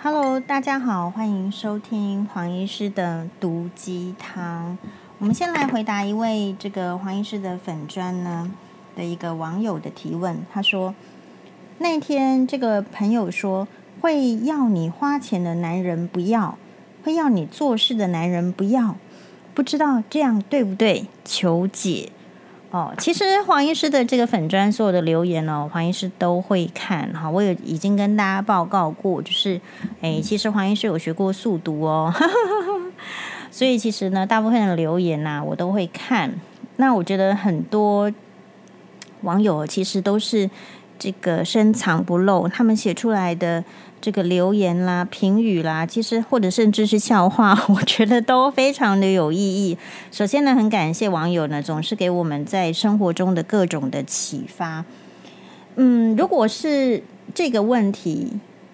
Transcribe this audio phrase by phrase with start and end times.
[0.00, 4.78] Hello，大家好，欢迎收听黄医师的毒鸡汤。
[5.18, 8.48] 我们先来回答一位这个黄医师的粉专呢
[8.94, 10.46] 的一个网友的提问。
[10.52, 10.94] 他说，
[11.78, 13.66] 那天这个朋友说，
[14.00, 16.56] 会要你花钱的男人不要，
[17.02, 18.94] 会要你做事的男人不要，
[19.52, 21.06] 不知道这样对不对？
[21.24, 22.12] 求解。
[22.70, 27.30] 哦，其实黄医师的这个粉专所有的留言呢，黄医师都会看哈。
[27.30, 29.58] 我有已经跟大家报告过，就是
[30.02, 32.12] 诶，其实黄医师有学过速读哦，
[33.50, 36.30] 所以其实呢，大部分的留言呐，我都会看。
[36.76, 38.12] 那我觉得很多
[39.22, 40.50] 网友其实都是
[40.98, 43.64] 这个深藏不露，他们写出来的。
[44.00, 49.76] 这个留言啦、评语啦，其实或者甚至是笑话， 我觉得都非常的有意义。
[50.10, 54.84] 首先呢，很感谢网友呢，总是给我们在生活中的各种的启发。
[55.76, 57.02] 嗯，如果是
[57.34, 58.32] 这个问题，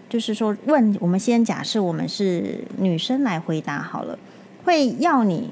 [0.09, 4.19] 就是说问我们先假设我们是女生来回答好了，
[4.65, 5.51] 会要你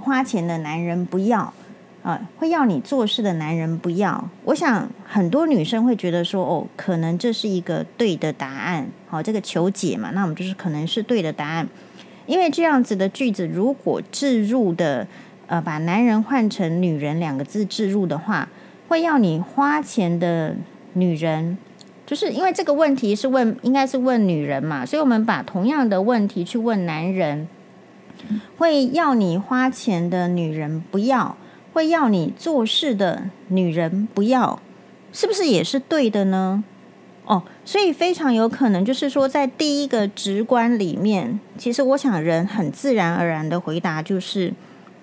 [0.00, 1.52] 花钱的男人不要。
[2.04, 4.28] 啊，会要你做事的男人不要。
[4.44, 8.86] 我想很多女生会觉得说，哦，可能这是一个对的答案。
[9.08, 11.66] 好，这个求解嘛，那我们就是可能是对的答案。
[12.26, 15.06] 因为这样子的句子，如果置入的，
[15.46, 18.50] 呃，把男人换成女人两个字置入的话，
[18.88, 20.54] 会要你花钱的
[20.92, 21.56] 女人，
[22.04, 27.48] 就是因为这个问题是问，应该是问女人嘛，所以我们把同样的问题去问男人，
[28.58, 31.38] 会要你花钱的女人不要。
[31.74, 34.60] 会要你做事的女人不要，
[35.12, 36.62] 是不是也是对的呢？
[37.24, 44.54] 哦，所以非常有可能就是说，在第一个直观里面，其实我想人很自然而然的回答就是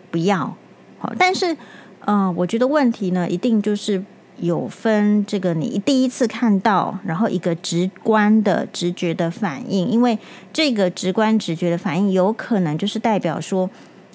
[0.10, 0.56] 不要。
[0.98, 1.58] 好，但是，
[2.06, 4.02] 嗯、我觉得问题呢，一定就是
[4.38, 10.18] 有分这个你第一次看到，然后一个直观的直觉的反应，因为
[10.54, 13.70] 这个直观直觉的反应有可能就是代表说。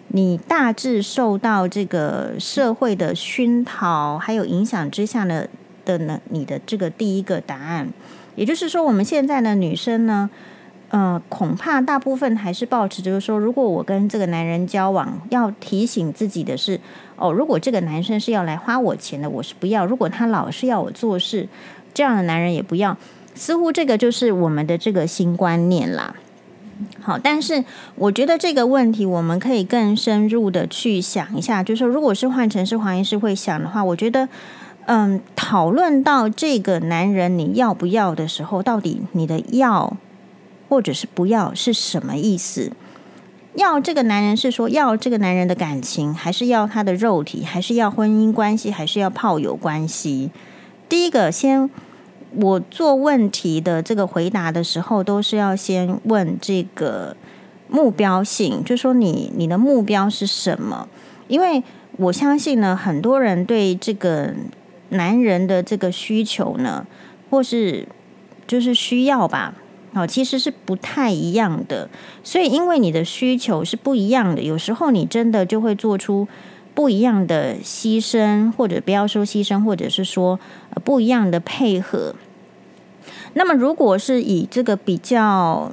[0.08, 5.46] 你大致受到这个社会的熏陶还有影响之下呢
[5.84, 7.88] 的呢，你的这个第一个答案，
[8.34, 10.30] 也就是说，我们现在的女生呢，
[10.88, 16.80] 呃，恐怕大部分还是抱持就是说，如果我跟这个男人交往，要提醒自己的是，
[17.16, 21.48] 哦，如果这个男生是要来花我钱的，我是不要；如果他老是要我做事，
[21.92, 22.96] 这样的男人也不要。
[23.34, 26.16] 似乎这个就是我们的这个新观念啦。
[27.00, 27.64] 好，但是
[27.94, 34.28] 我觉得这个问题我们可以更深入的去想一下，就是说，如果是换成是黄医师会想的话，我觉得，
[34.86, 39.96] 嗯，讨论到这个男人你要不要的时候，到底你的要
[40.68, 42.72] 或者是不要是什么意思？
[43.54, 50.30] 要这个男人是说要这个男人的感情，还是要他的肉体，还是要婚姻关系，还是要炮友关系？
[50.88, 51.70] 第一个先。
[52.40, 57.16] 我做问题的这个回答的时候，都是要先问这个
[57.68, 60.88] 目标性，就说你你的目标是什么？
[61.28, 61.62] 因为
[61.96, 64.34] 我相信呢，很多人对这个
[64.90, 66.86] 男人的这个需求呢，
[67.30, 67.88] 或是
[68.46, 69.54] 就是需要吧，
[69.94, 71.88] 哦，其实是不太一样的。
[72.22, 76.28] 所以，因为你的需求是不一样的，有时候你真的就会做出
[76.74, 80.38] 不一样的牺牲，或者不要说牺牲，或者是说
[80.84, 82.14] 不一样的配合。
[83.38, 85.70] 那么，如果是以这个比较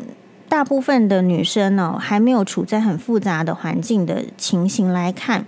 [0.49, 5.45] 大部分的女生呢，还没有处在很复杂的环境的情形来看，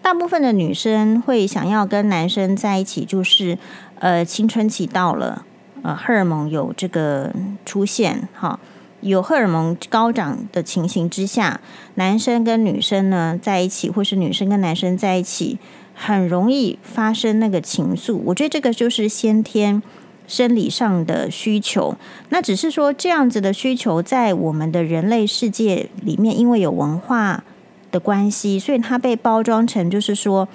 [0.00, 3.58] 大部分的女生会想要跟男生在一起，就是
[3.98, 5.44] 呃青春期到了，
[5.82, 7.30] 呃荷尔蒙有这个
[7.66, 8.58] 出现，哈，
[9.02, 11.60] 有荷尔蒙高涨的情形之下，
[11.96, 15.58] 男生跟女生呢在一起，或是女生跟男生在一起，
[15.94, 18.16] 很容易发生那个情愫。
[18.24, 19.82] 我觉得这个就是先天。
[20.30, 21.96] 生理上的需求，
[22.28, 27.42] 那只是说这样子的需求，在我们的人类世界里面，因为有文化
[27.90, 30.48] 的关系，所以它被包装成就是说，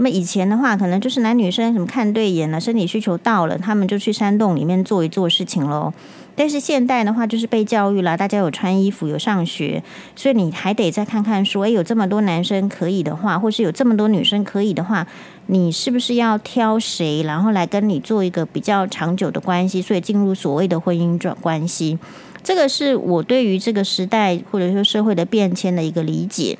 [0.00, 5.92] 那么以前的话，可能就是男女生什么看对眼了，生理需求到了，他们就去山洞里面做一做事情喽。
[6.34, 9.82] 但是现代的话，就是被教育了，大家有穿衣服，有上学，
[10.16, 15.06] 所以你还得再看看说，诶，有这么多男生可以的话，或是有这么多女生可以的话，
[15.48, 19.82] 你是不是要挑谁，然后来跟你做一个比较长久的关系？
[19.82, 21.98] 所以进入所谓的婚姻转关系，
[22.42, 26.56] 这个是我对于这个时代或者说社会的变迁的一个理解。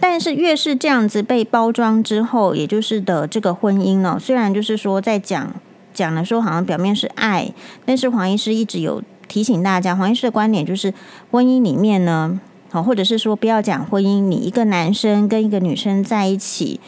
[0.00, 5.54] 但是越是这样子被包装之后，也就是的这个婚姻呢，虽然就是说在讲。
[5.94, 7.52] 讲的说好像表面是爱，
[7.84, 10.94] 但是黄医师一直有提醒大家，黄医师的观点就是
[11.32, 12.40] 婚姻里面呢，
[12.70, 16.78] 好，或者是说不要讲婚姻，你一个男生跟一个女生在一起，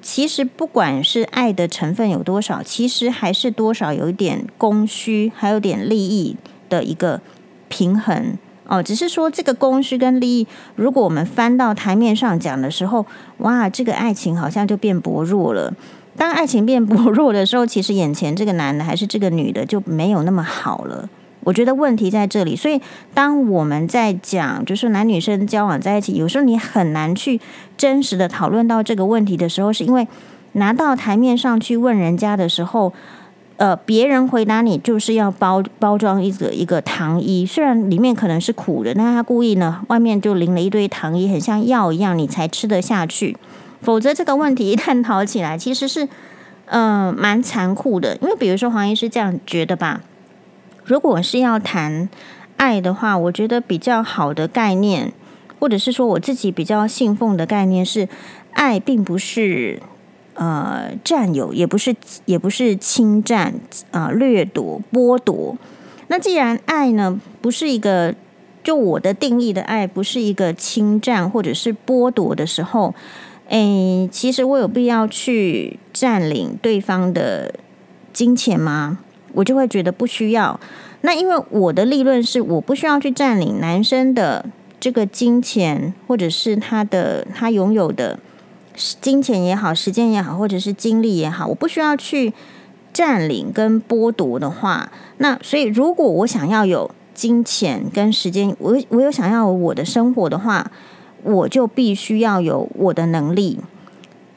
[0.00, 6.36] 其实不管是爱的成分有多少，其实还是多少有一点供需，还有点利益
[6.68, 7.20] 的一个
[7.68, 8.38] 平衡
[8.70, 10.46] 哦，只是说这个供需跟利益，
[10.76, 13.04] 如果我们翻到台面上讲的时候，
[13.38, 15.74] 哇，这个爱情好像就变薄弱了。
[16.16, 21.08] 当爱情变 薄弱的时候，其实眼前这个男的还是这个女的就没有那么好了。
[21.42, 22.80] 我觉得问题在这里，所以
[23.12, 27.40] 当我们在讲，就是男女生交往在一起，有时候你很难去
[27.76, 30.06] 真实的讨论到这个问题的时候，是因为
[30.52, 32.92] 拿到台面上去问人家的时候，
[33.60, 43.36] 呃，别人回答你就是要包包装一个一个糖衣，虽然里面可能是苦的，但他故意呢，外面就淋了一堆糖衣，很像药一样，你才吃得下去。
[43.82, 46.08] 否则这个问题一探讨起来，其实是
[46.64, 48.16] 呃蛮残酷的。
[48.22, 50.00] 因为比如说黄医师这样觉得吧。
[50.82, 52.08] 如果是要谈
[52.56, 55.12] 爱的话，我觉得比较好的概念，
[55.58, 58.08] 或者是说我自己比较信奉的概念是，
[58.52, 59.82] 爱并不是
[60.40, 61.94] 呃占有，也不是
[62.24, 63.52] 也不是侵占
[63.90, 65.58] 啊、掠夺剥夺。
[66.08, 68.14] 那既然爱呢，不是一个
[68.64, 72.94] 就我的定义的爱，不是一个侵占或者是剥夺的时候，
[73.50, 77.54] 诶，其实我有必要去占领对方的
[78.14, 78.98] 金钱吗？
[79.34, 80.58] 我就会觉得不需要。
[81.02, 84.46] 那因为我的立论是，我不需要去占领男生的
[84.80, 88.18] 这个金钱，或者是他的他拥有的
[88.74, 92.32] 金钱也好，时间也好，或者是精力也好，我不需要去
[92.92, 100.70] 占领跟剥夺的话，那所以如果我想要有金钱跟时间，我我有想要我的生活的话，
[101.22, 103.58] 我就必须要有我的能力。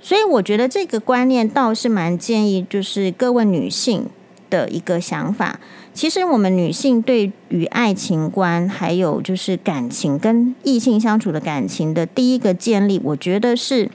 [0.01, 4.07] 所以我觉得这个观念倒是蛮建议，就是各位女性。
[4.49, 5.59] 的一个想法，
[5.95, 13.89] 其实我们女性对于爱情观，还有就是感情跟异性相处的感情的第一个建立，我觉得是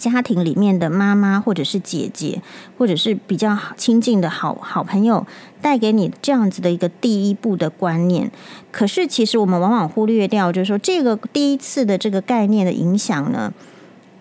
[0.00, 2.40] 家庭里面的妈妈或者是姐姐，
[2.78, 5.26] 或者是比较亲近的好好朋友
[5.60, 8.30] 带给你这样子的一个第一步的观念。
[8.72, 13.52] 可是其实我们往往忽略掉，就是说这个第一次的这个概念的影响呢。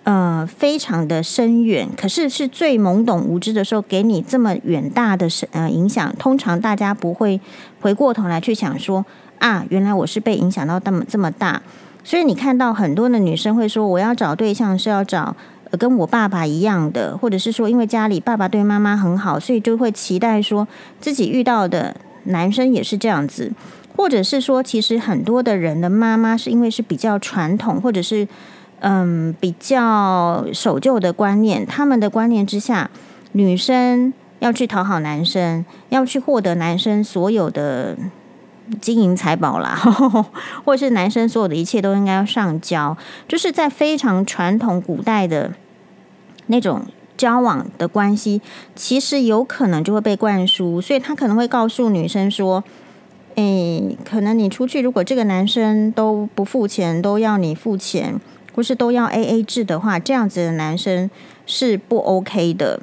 [0.05, 6.11] 呃，非常的深远，可是是最懵懂无知的时候，给你这么远大的呃影响。
[6.17, 7.39] 通常大家不会
[7.79, 9.05] 回过头来去想说
[9.37, 11.61] 啊，原来我是被影响到这么这么大。
[12.03, 15.35] 所以你看到很多的女生会说，我要找对象是要找
[15.77, 20.67] 跟我爸爸一样的，或者是说因为家里爸爸对妈妈很好，所以就会期待说
[20.99, 23.51] 自己遇到的男生也是这样子，
[23.95, 28.27] 或者是说其实很多的人的妈妈是因为是比较传统，或者是。
[28.81, 32.89] 嗯，比较守旧的观念，他们的观念之下，
[33.33, 37.97] 女生要去讨好男生，要去获得男生所有的
[38.81, 39.75] 金银财宝啦，
[40.65, 42.95] 或者是男生所有的一切都应该要上交，
[43.27, 45.53] 就是在非常传统古代的
[46.47, 46.83] 那种
[47.17, 48.41] 交往的关系，
[48.75, 52.63] 其实有可能就会被灌输，所以他可能会告诉女生说
[53.35, 58.19] ：“诶，可能你出去，如果这个男生都不付钱，都要你付钱。”
[58.55, 61.09] 或是都要 AA 制的话，这样子的男生
[61.45, 62.81] 是不 OK 的。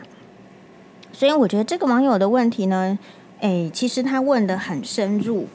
[1.12, 2.98] 所以我觉得这个网友的问题呢，
[3.40, 5.48] 诶，其实他问得很深入。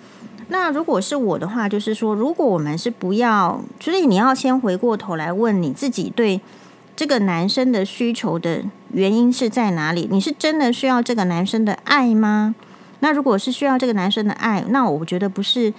[0.51, 6.42] 那如果是我的话，就是说，如果我们是不要，所以你要先回过头来问你自己，对
[6.95, 10.07] 这个男生的需求的原因是在哪里？
[10.12, 12.53] 你是真的需要这个男生的爱吗？
[13.00, 15.74] 那如果是需要这个男生的爱，那我觉得不是。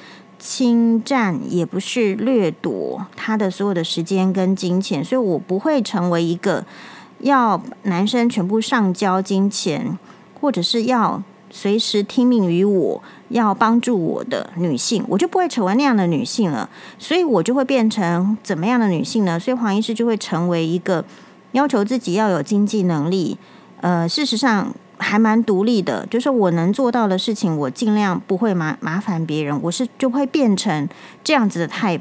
[0.44, 6.64] 侵占也不是掠夺他的所有的时间跟金钱，所以我不会成为一个
[7.20, 9.96] 要男生全部上交金钱，
[10.40, 11.22] 或者是要
[11.52, 16.68] 随时听命于我，要帮助我的女性，我就不会成为那样的女性了。
[16.98, 19.38] 所以我就会变成怎么样的女性呢？
[19.38, 21.04] 所以黄医师就会成为一个
[21.52, 23.38] 要求自己要有经济能力。
[23.80, 24.74] 呃，事实上。
[24.98, 29.60] 还蛮独立的，就是我能做到的事情，我尽量不会麻麻烦别人。
[29.60, 30.88] 我是就会变成
[31.24, 32.00] 这样子的 type。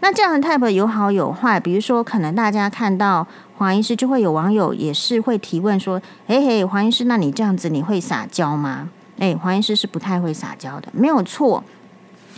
[0.00, 3.26] 那这样的 type 有好有坏，比如说，可能大家看到
[3.56, 11.64] 黄医师，就会有网友也是会提问说：“嘿嘿，黄医师，那你这样子你会撒娇吗？”诶，黄医师是不太会撒娇的，没有错。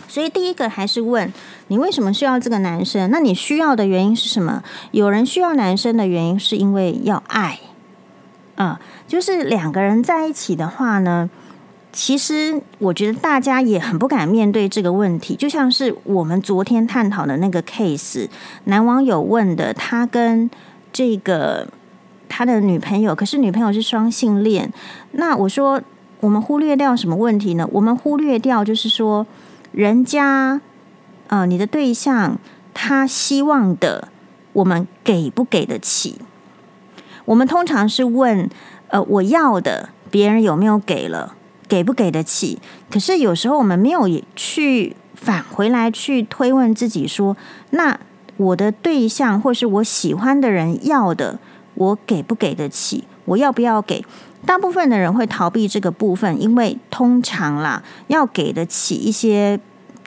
[0.07, 1.31] 所以第一个还是问
[1.67, 3.09] 你为什么需要这个男生？
[3.11, 4.63] 那你需要的原因是什么？
[4.89, 7.59] 有人需要男生的原因是因为要爱。
[8.55, 8.75] 嗯，
[9.07, 11.29] 就是两个人在一起的话呢，
[11.93, 15.35] 其实我觉得大家也很不敢面对这个问题。
[15.35, 18.29] 就像是我们昨天探讨的那个 case，
[18.65, 20.49] 男网友问的，他跟
[20.93, 21.67] 这个
[22.29, 24.71] 他的女朋友，可是女朋友是双性恋。
[25.11, 25.81] 那我说，
[26.21, 27.67] 我们忽略掉什么问题呢？
[27.73, 29.27] 我们忽略掉就是说，
[29.73, 30.61] 人家
[31.27, 32.37] 呃，你的对象
[32.73, 34.07] 他希望的，
[34.53, 36.19] 我们给不给得起？
[37.25, 38.49] 我们通常是问，
[38.87, 41.35] 呃，我要的别人有没有给了？
[41.71, 42.59] 给不给得起？
[42.89, 47.37] 可是有时候我们没有去返回来去推问自己说，
[47.69, 47.97] 那
[48.35, 51.39] 我的对象或是我喜欢的人要的，
[51.75, 53.05] 我给不给得起？
[53.23, 54.03] 我要不要给？
[54.45, 59.57] 大部分的人会逃避这个部分，因为通常啦，要给得起一些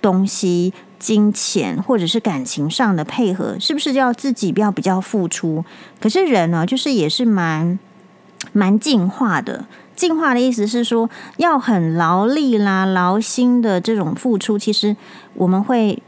[0.03, 5.65] 东西、金钱或者是感情上的配合，是不是要自己要比较付出？
[5.99, 7.79] 可是人呢，就是也是蛮
[8.53, 9.65] 蛮进化的。
[9.95, 14.97] 进化的意思是说，要很劳力啦、劳心的这种付出，其实
[15.35, 16.03] 我们会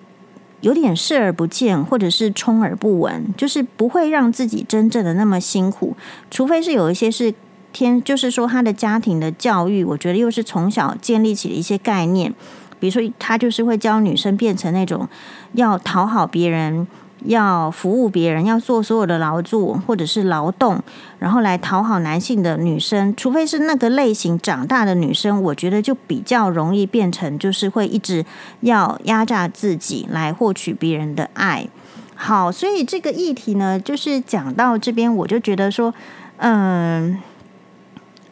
[0.61, 5.97] 有点视而不见，或者是充耳不闻，就是不会让自己真正的那么辛苦，
[6.31, 7.35] 除非是有一些是。
[7.73, 12.35] 天，就是说他的家庭的教育，我觉得又是从小建立起的一些概念，
[12.81, 15.07] 比如说他就是会教女生变成那种
[15.53, 16.87] 要讨好别人、
[17.25, 20.83] 要服务别人、要做所有的劳作或者是劳动，
[21.19, 28.25] 然后来讨好男性的女生，除非是那个类型长大的女生，我觉得就比较容易变成就是会一直
[28.61, 31.67] 要压榨自己来获取别人的爱。
[32.15, 35.93] 好，所以这个议题呢，就是讲到这边，我就觉得说，
[36.39, 37.19] 嗯。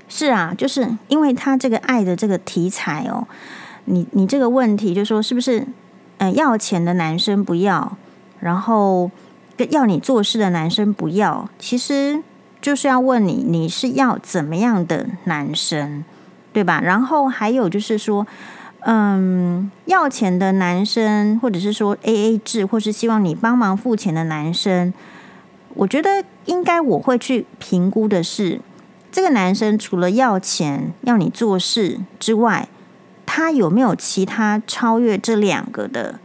[0.07, 3.26] 是啊，就是因为他这个爱的这个题材哦，
[3.87, 5.67] 你你这个问题就说是不是，
[6.19, 7.97] 呃，要钱的男生不要，
[8.45, 9.11] 然后
[9.71, 12.23] 要你做事的男生不要，其实
[12.61, 16.05] 就是要问你你是要怎么样的男生，
[16.53, 16.79] 对吧？
[16.83, 18.27] 然后还有就是说，
[18.81, 24.93] 嗯，要钱的男生，或者是说 AA 制，或是希望你帮忙付钱的男生，
[25.73, 28.61] 我觉得应该我会去评估的是。
[29.11, 32.69] 这个男生除了要钱、要你做事之外，
[33.25, 36.19] 他有没有其他超越这两个的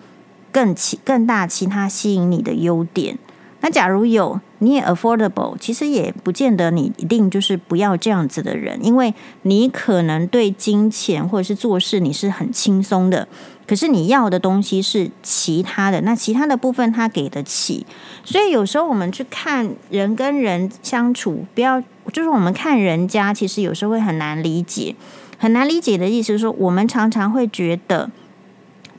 [0.51, 3.17] 更其更大其他吸引你的优点？
[3.61, 13.27] 那假如有，你也 affordable，其实也不见得你一定就是不要这样子的人，因为你可能对金钱或者是做事你是很轻松的。
[13.67, 17.85] 可是你要的东西是其他的，那其他的部分他给得起，
[18.23, 21.79] 所以有时候我们去看人跟人相处，不要
[22.13, 24.95] 就是我们看人家，其实有时候会很难理解，
[25.37, 28.09] 很难理解的意思是说，我们常常会觉得，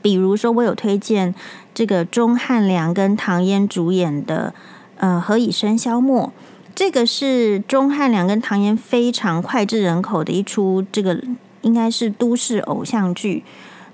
[0.01, 1.33] 比如说我有推荐
[1.73, 4.53] 这个钟汉良跟唐嫣主演的
[4.97, 6.27] 呃《何以笙箫默》，
[6.73, 11.21] 这个是钟汉良跟唐嫣非常脍炙人口的一出，这个
[11.61, 13.43] 应该是都市偶像剧。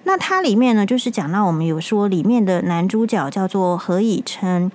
[0.04, 4.72] 那它里面呢，就是讲到我们有说里面的男主角叫做何以琛。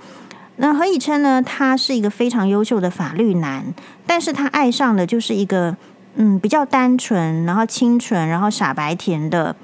[0.57, 3.73] 那何以琛呢，他是一个非常优秀的法律男，
[4.07, 5.75] 但是他爱上的就是一个
[6.17, 9.57] 嗯比较单纯，然后清纯，然后傻白甜的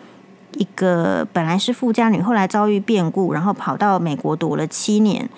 [0.53, 5.29] 一个本来是富家女，后来遭遇变故，然后跑到美国躲了七年。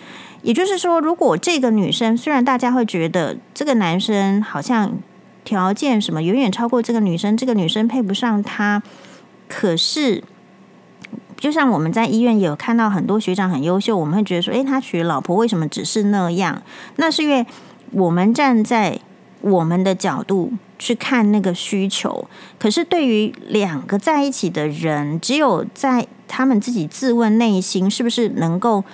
[0.42, 4.92] 也就是说，如果这个女生虽然大家会觉得这个男生好像
[5.44, 8.82] 条件什么远远超过这个女生，这个女生配不上他。
[9.48, 10.22] 可是，
[11.36, 16.62] 就像我们在医院有看到很多学长很优秀，我们会觉得说，诶，他娶老婆为什么只是那样？
[16.96, 17.44] 那是因为
[17.90, 18.98] 我们站在
[19.40, 22.28] 我们的角度去看那个需求。
[22.58, 28.84] 可是对于两个在一起的人，只有在他们自己自问内心是不是能够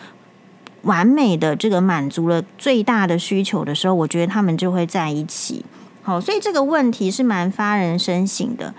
[0.82, 5.64] 完美的这个满足了最大的需求的时候，我觉得他们就会在一起。
[6.02, 8.72] 好，所以这个问题是蛮发人深省的。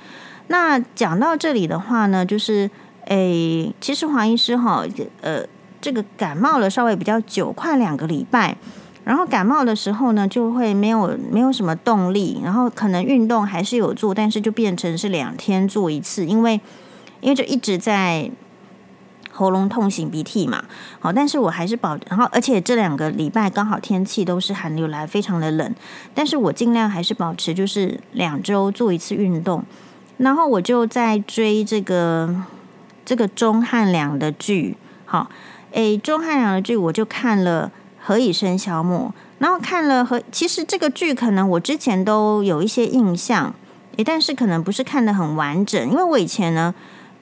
[0.48, 2.72] 那讲到这里的话呢，就是
[3.08, 4.86] 诶，其实黄医师哈，
[5.20, 5.44] 呃，
[5.82, 8.56] 这个感冒了稍微比较久，快两个礼拜，
[9.08, 16.60] 然后感冒的时候呢，就会没有没有什么动力，然后可能运动还是有做，但是就变成是两天做一次，因为
[17.22, 18.30] 因为就一直在
[19.32, 20.66] 喉咙痛、擤鼻涕嘛，
[21.00, 25.74] 好，但是我还是保，然后而且这两个礼拜刚好天气都是寒流来，非常的冷，
[26.14, 29.64] 但是我尽量还是保持就是两周做一次运动。
[30.18, 32.36] 然后我就在追这个
[33.06, 35.30] 这个钟汉良的剧，好，
[35.72, 37.72] 诶，钟汉良的剧我就看了
[38.08, 43.54] 《何以笙箫默》，然后看了和其实这个剧可能我之前都有一些印象，
[43.98, 46.74] 诶，但是可能不是看得很完整，因为我以前呢，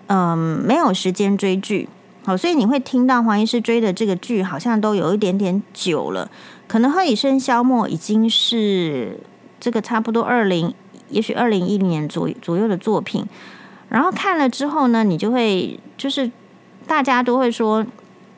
[0.05, 1.89] 嗯、没有时间追剧，
[2.23, 6.29] 好，所以你会听到黄医师追的这个剧好像都有一点点久了，
[6.67, 9.19] 可能《何以笙箫默》已经是
[9.59, 10.71] 这个差不多二零。
[11.09, 13.23] 也许二零一零年左左右的作品，
[13.89, 16.29] 然后看了之后呢，你就会就是
[16.87, 17.85] 大家都会说，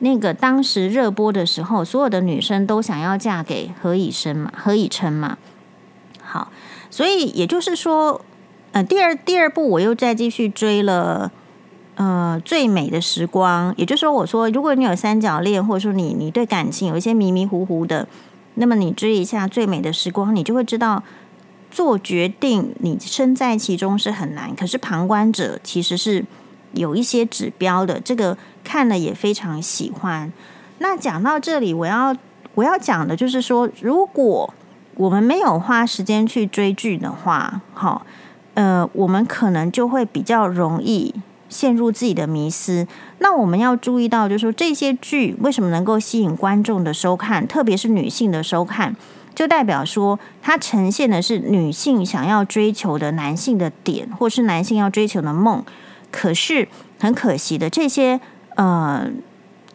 [0.00, 5.38] 那个当时热播的时候，所有的女生都想要嫁给何以琛嘛，何以琛嘛。
[6.22, 6.50] 好，
[6.90, 8.20] 所以也就是说，
[8.72, 11.30] 呃，第二第二部我又再继续追了，
[11.96, 13.74] 呃，最美的时光。
[13.76, 18.06] 也就是说，我说如果你有三角恋，或者说你你对感情有一些迷迷糊糊的，
[18.54, 21.02] 那么你追一下最美的时光，你就会知道。
[21.70, 26.24] 做决定，你身在其中是很难，可是旁观者其实是
[26.78, 30.32] 有一些指标的，这个看了也非常喜欢。
[30.78, 32.16] 那讲到这里，我要
[32.54, 34.52] 我要讲的就是说，如果
[34.94, 38.06] 我们没有花时间去追剧的话，好，
[38.54, 41.14] 呃，我们可能就会比较容易
[41.48, 42.86] 陷入自己的迷思。
[43.18, 48.94] 那我们要注意到，就是说这些剧为什么能够吸引观众的收看，特别是女性的收看，
[49.34, 55.64] 就代表说它呈现的是女性想要追求的男性的点，或是男性要追求的梦。
[56.10, 58.20] 可是很可惜的，这些
[58.56, 59.08] 呃。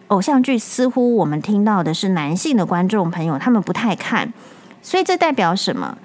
[0.07, 4.31] 偶像剧似乎我们听到的是男性的观众朋友，他们不太看，
[4.79, 5.97] 所以这代表什么？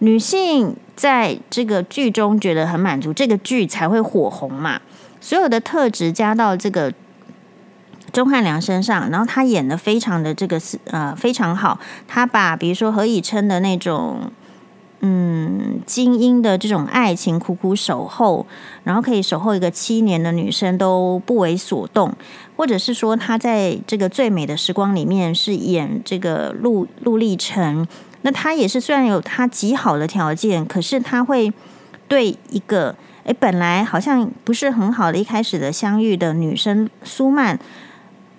[0.00, 4.82] 女性在这个剧中觉得很满足，这个剧才会火红嘛。
[5.18, 6.92] 所有的特质加到这个
[8.12, 10.60] 钟汉良身上，然后他演的非常的这个
[10.90, 14.30] 呃非常好，他把比如说何以琛的那种。
[15.06, 18.46] 嗯，精英的这种爱情苦苦守候，
[18.84, 22.10] 然后可以守候一个七年的女生都不为所动，
[22.56, 27.86] 或者是说她在这个最美的时光里面是演这个陆陆丽成，
[28.22, 31.52] 那她也是虽然有她极好的条件，可是她会
[32.08, 37.58] 对一个诶本来好像不是很好的一开始的相遇的女生苏曼，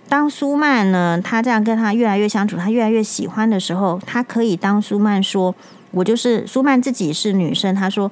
[0.09, 5.53] 当苏曼呢，她这样跟她越来越相处，她越来越喜欢的时候，她可以当苏曼说。
[5.95, 8.11] 我就是苏曼自己是女生，她说：“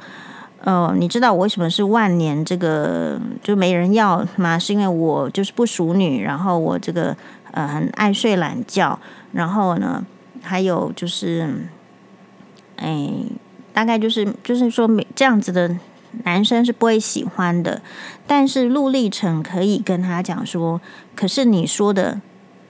[0.64, 4.58] 呃，你知道我为什么是万年这个就没人要吗？
[4.58, 7.16] 是因为我就是不熟女，然后我这个
[7.52, 8.98] 呃很爱睡懒觉，
[9.34, 10.06] 然后呢，
[10.42, 11.68] 还有就是，
[12.78, 13.10] 哎，
[13.74, 15.76] 大概就是就是说这样子的
[16.24, 17.82] 男生是不会喜欢的。
[18.26, 20.80] 但是陆丽成可以跟他讲说，
[21.18, 22.22] 可是你说的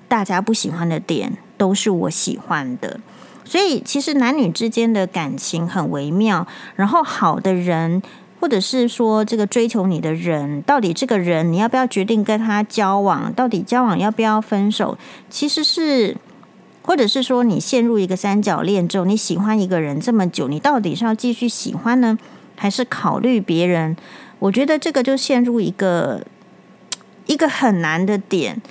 [0.08, 3.00] 大家不喜欢的点，都是我喜欢的。”
[3.46, 6.48] 所以，其实男女之间的感情很微妙。
[6.76, 8.02] 然后，好的人，
[8.40, 13.32] 或者是说这个追求你的人，到底这个人你要不要决定跟他交往？
[13.34, 14.98] 到底交往要不要分手？
[15.30, 16.16] 其实是，
[16.84, 22.18] 或者是说你陷入一个三角恋之后，你喜欢一个人这么久，你到底是要继续喜欢呢，
[22.56, 23.96] 还是考虑别人？
[24.40, 26.26] 我觉得这个就陷入一个
[27.26, 28.62] 一个很难的点。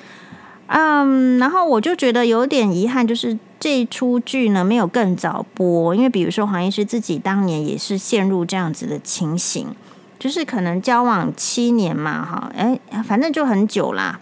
[0.66, 3.38] 嗯，然后我就觉得有点遗憾，就是。
[3.62, 9.68] 这一出剧呢，没有更早播，因为比如说黄医师自己当年也是陷入这样子的情形，
[10.18, 14.18] 就是可能交往七年嘛，哈，哎，反正就很久啦，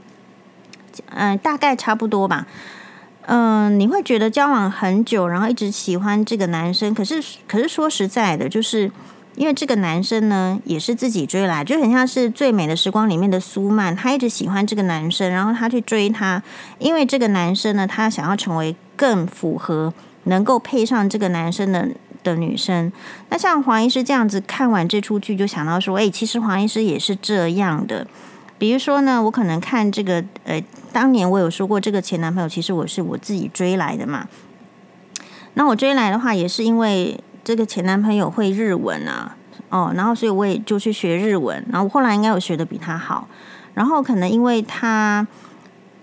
[1.09, 2.46] 嗯，大概差不多吧，
[3.22, 8.92] 嗯，你会觉得交往很久，然后一直喜欢这个男生，可是可是说实在的，就是。
[9.37, 16.42] 因为这个男生呢，也是自己追来，就很像是《最美的时光》里面的苏曼，他一直喜欢这个男生，然后他去追他。
[16.79, 21.89] 因为这个男生呢，他想要成为更符合能够配上这个男生的
[22.23, 22.93] 的女生。
[23.31, 28.07] 那像黄医师这样子看完这出剧，就想到说，哎，其实黄医师也是这样的。
[28.59, 34.29] 比如说呢，我可能看这个，呃，当年我有说过，这个前男朋友其实我是我自己追来的嘛。
[35.55, 37.19] 那我追来的话，也是因为。
[37.43, 39.35] 这个前男朋友会日文啊，
[39.71, 43.27] 哦，然后所以我也就去学日文，然后后来应该有学得比他好，
[43.73, 45.27] 然后可能因为他，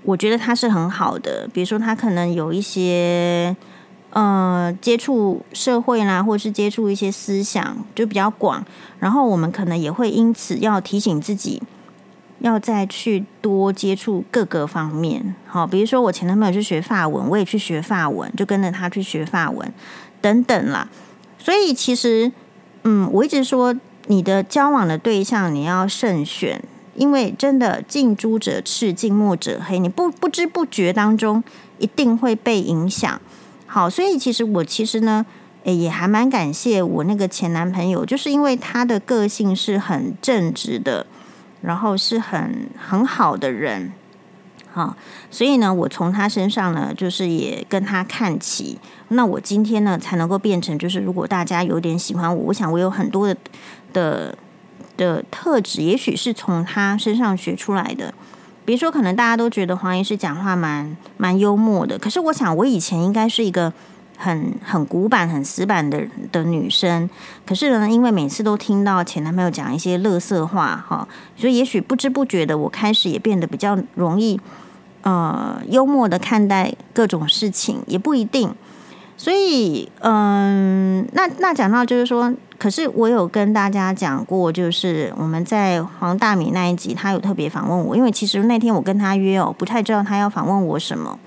[0.08, 3.54] 我觉得他是很好的，比如说他可能有一些，
[4.12, 8.66] 呃，接触社会啦，或是接触一些思想就比较广，
[9.00, 11.62] 然后我们可能也会因此要提醒自己，
[12.40, 19.70] 要再去多接触各个方面，好，比如说我前男朋友去学法文，我也去学法文，就跟着他去学法文，
[20.22, 20.88] 等等啦。
[21.38, 22.32] 所以其实，
[22.84, 26.64] 嗯，我一直说你的交往的对象你要慎选，
[26.98, 31.42] 因为真的近朱者赤，近墨者黑，你不不知不觉当中
[31.78, 33.22] 一定会被影响。
[33.68, 35.26] 好，所以其实我其实呢，
[35.64, 41.06] 诶，也还蛮感谢我那个前男朋友，就是因为他的个性是很正直的，
[41.62, 43.94] 然后是很很好的人。
[44.72, 44.96] 好，
[45.32, 48.78] 所以呢，我从他身上呢，就是也跟他看齐。
[49.10, 53.38] 那我今天呢，才能够变成，就是如果大家有点喜欢我，我想我有很多的
[53.92, 54.38] 的
[54.98, 58.14] 的特质，也许是从他身上学出来的。
[58.66, 63.72] 比如说，可能大家都觉得黄医师讲话蛮蛮幽默的，可是我想我以前应该是一个
[64.18, 67.10] 很很古板、很死板的的女生。
[67.46, 71.08] 可是呢，因为每次都听到前男朋友讲一些乐色话，哈，
[71.38, 74.38] 所以也许不知不觉的，我开始也变得比较容易。
[75.04, 78.54] 呃，幽默的看待各种事情也不一定，
[79.18, 91.18] 所以，嗯、那那讲到就是说，可是我有跟大家讲过，就是我们在黄大米那一集，他有特别访问我，因为其实那天我跟他约哦，不太知道他要访问我什么，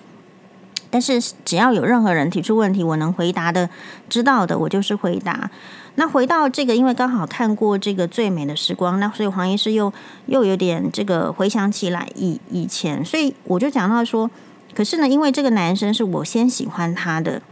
[0.89, 3.69] 但是只要有任何人提出问题，我能回答的、
[4.09, 5.51] 知道的，我就是回答。
[5.97, 9.93] 那回到这个，因为刚好看过这个《最美的时光》，那所以黄医师又
[10.27, 14.31] 又有点这个回想起来以以前，所以我就讲到说，
[14.73, 17.43] 可是呢，因为这个男生是我先喜欢他的，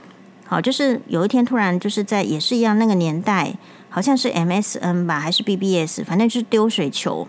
[0.50, 3.54] 好，就是有一天突然就是在也是一样那个年代，
[3.90, 7.28] 好像是 MSN 吧，还是 BBS，反正就是丢水球，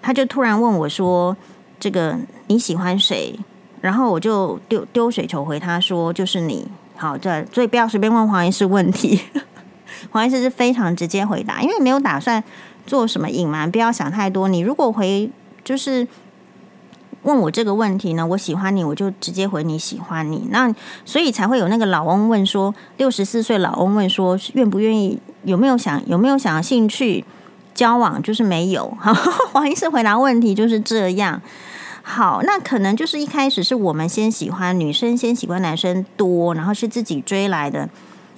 [0.00, 1.36] 他就突然问我说
[1.80, 3.36] ：“这个你喜欢谁？”
[3.82, 9.20] 然后我就丢丢水球回他说：“就是你。”好，这所以不要随便问黄医师问题。
[10.10, 12.44] 黄医师是非常直接回答，因为没有打算
[12.86, 14.48] 做什么隐瞒，不要想太多。
[14.48, 15.28] 你如果回
[15.64, 16.06] 就是
[17.22, 20.48] 问我这个问题呢，我喜欢你，我就直接回你喜欢你。
[20.50, 27.24] 那所以才会有那个老翁问说，六十四岁老翁问说，愿不愿意，有没有想有没有想兴趣
[27.74, 28.96] 交往，就是没有。
[29.52, 31.42] 黄医师回答问题就是这样。
[32.02, 37.88] 好，那可能就是一开始是我们先喜欢女生，先喜欢男生多，然后是自己追来的。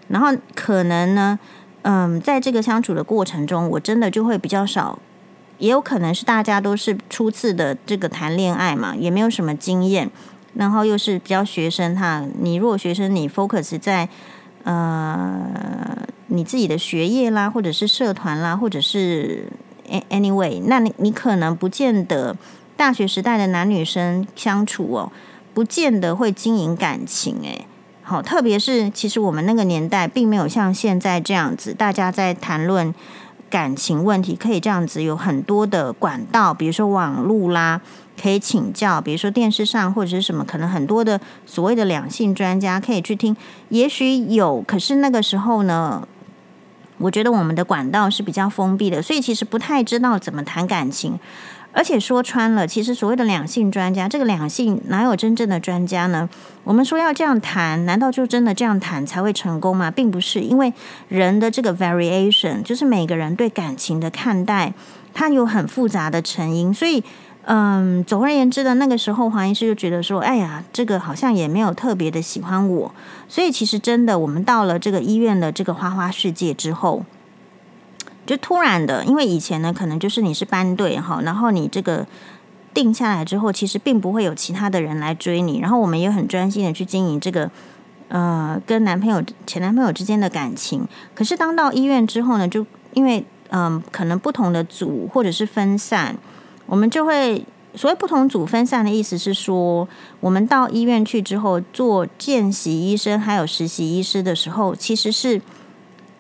[0.09, 1.39] 然后可能呢，
[1.83, 4.99] 嗯，在这个相处的过程中，我真的就会比较少，
[5.63, 10.11] 也有可能是大家都是初次的这个谈恋爱嘛，也没有什么经验，
[10.55, 12.27] 然后又是比较学生哈。
[12.41, 14.09] 你如果学生，你 focus 在
[14.65, 15.41] 呃
[16.27, 19.47] 你自己的学业啦，或者是社团啦，或者是
[20.11, 22.37] anyway，那你你可能不见得
[22.77, 25.13] 大学时代的男女生相处哦，
[25.55, 27.69] 不见得会经营感情诶。
[28.03, 32.93] 好，特别是其实我们那个年代并没有像现在这样子，大家在谈论
[33.53, 37.83] 感情问题可以这样子有很多的管道，比如说网络啦，
[38.19, 43.37] 可以请教，比如说电视上或者是什么，可能很多的所谓的两性专家可以去听，
[43.69, 46.09] 也许有，可是那个时候呢，
[46.97, 51.21] 我觉得我们的管道是比较封闭的，所以其实不太知道怎么谈感情。
[51.73, 56.29] 而且说穿了，其实所谓的两性专家，这个两性哪有真正的专家呢？
[56.65, 59.91] 我们说要这样谈，难道就真的这样谈才会成功吗？
[59.91, 60.73] 并不是，因为
[61.09, 64.75] 人的这个 variation，就是每个人对感情的看待，
[65.15, 66.73] 它有很复杂的成因。
[66.75, 67.03] 所以，
[67.47, 72.95] 嗯，总而言之的那个时候，黄医师就觉得说，哎呀，这个好像也没有特别的喜欢我。
[73.29, 77.05] 所以，其实真的，我们到了这个医院的这个花花世界之后。
[78.25, 82.07] 就突然的，因为以前呢，可能就是你是班队哈，然后你这个
[82.73, 87.51] 定下来之后，其实并不会有其他的人来追你，然后我们也很专心的去经营这个
[88.07, 90.87] 呃跟男朋友、前男朋友之间的感情。
[91.17, 96.17] 可是当到医院之后呢，就因为嗯、可能不同的组或者是分散，
[96.67, 99.89] 我们就会所谓不同组分散的意思是说，
[100.21, 105.43] 我们到医院去之后做见习医生还有实习医师的时候，其实是。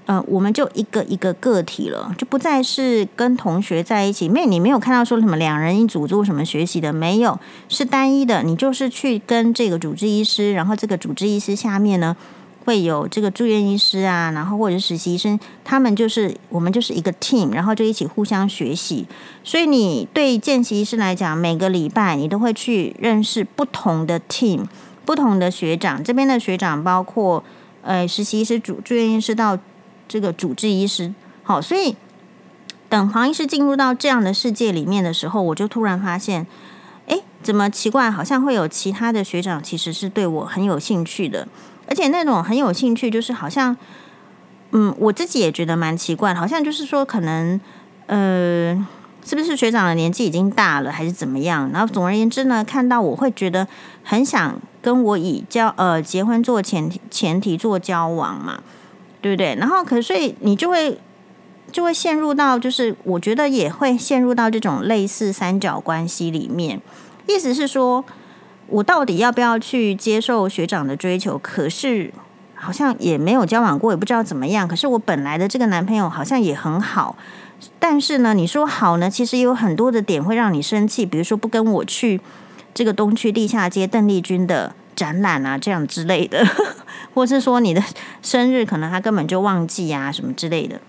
[0.04, 4.28] 呃，我们就一个一个个体了，就不再是跟同学在一起。
[4.28, 7.38] 没，你没有看到说什么两人一组做什么学习的，没有，
[7.68, 8.42] 是单一的。
[8.42, 12.16] 你就是去跟这个主治医师，然后这个主治医师下面呢
[12.64, 19.06] 会有这个住院医师啊，然后或者是实习医生，他们就是我们就是一个 team，然后就一起互相学习。
[19.44, 24.64] 所以你对见习医师来讲，每个礼拜你都会去认识不同的 team，
[25.04, 26.02] 不同的学长。
[26.02, 27.44] 这边的学长包括
[27.82, 29.56] 呃实习医师、主住院医师到。
[30.12, 31.10] 这个主治医师，
[31.42, 31.96] 好，所以
[32.90, 36.46] 等黄医师进入到这样的世界里面的时候，我就突然发现，
[37.06, 38.10] 哎，怎么奇怪？
[38.10, 41.48] 好像会有其他的学长其实是对我很有兴趣的，
[41.88, 43.74] 而且那种很有兴趣，就是好像，
[44.72, 47.58] 嗯，我自己也觉得蛮奇怪，好像就是说，可能，
[48.04, 48.74] 呃，
[49.24, 51.70] 是不是学长的年纪已经大了，还是怎么样？
[51.72, 53.66] 然后总而言之呢，看到我会觉得
[54.04, 58.62] 很想跟我以交呃结婚做前提前提做交往嘛。
[59.22, 59.54] 对不对？
[59.54, 60.98] 然后，可是所以你就会
[61.70, 66.82] 就会陷入到，就是我觉得也会陷入到这种类似三角关系里面。
[67.26, 68.04] 意思是说，
[68.66, 71.38] 我到底要不要去接受学长的追求？
[71.38, 72.12] 可是
[72.54, 74.66] 好像也没有交往过，也不知道怎么样。
[74.66, 77.16] 可是我本来的这个男朋友好像也很好，
[77.78, 82.20] 但是呢，你说好呢，其实有很多的点会让你生气，比如说不跟我去
[82.74, 86.46] 这个东区地下街邓丽君的展览啊，这样之类的。
[87.14, 87.82] 或是说你的
[88.22, 90.80] 生日可能他根本就忘记啊什么之类的，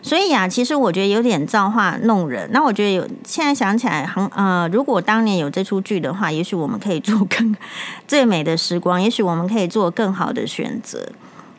[0.00, 2.48] 所以、啊，其实我觉得有点造化弄人。
[2.50, 7.54] 那我觉得有现在想起来很呃，如果当年有这出剧的话，也许我们可以做更
[8.08, 11.06] 最美的时光，也许我们可以做更好的选择。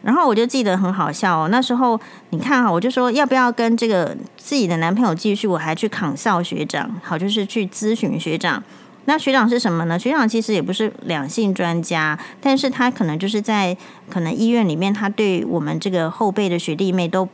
[0.02, 2.00] 然后我就记得很好笑哦，那时候
[2.32, 8.63] 你看哈，我就说要不要跟这个自己的男朋友继续，我还去扛校学长，好就是去咨询学长。
[9.06, 10.00] 那学长是什么呢？
[10.00, 13.76] 学长其实也不是两性专家，但是他可能就是在
[14.10, 17.28] 可能医院里面，他对我们这个后辈的学弟妹都